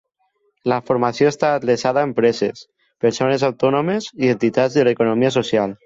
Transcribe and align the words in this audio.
La 0.71 0.77
formació 0.87 1.29
està 1.33 1.51
adreçada 1.59 2.03
a 2.03 2.09
empreses, 2.09 2.65
persones 3.05 3.47
autònomes 3.53 4.11
i 4.27 4.35
entitats 4.39 4.81
de 4.81 4.89
l'economia 4.91 5.37
social. 5.41 5.79